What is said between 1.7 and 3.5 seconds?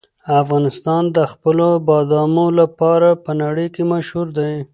بادامو لپاره په